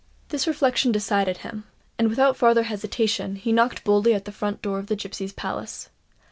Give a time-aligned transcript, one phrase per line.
[0.29, 1.65] This reflection decided him;
[1.99, 5.89] and, without farther hesitation, he knocked boldly at the front door of the Gipsies' Palace.